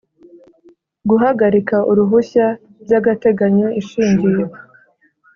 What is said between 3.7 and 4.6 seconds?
ishingiye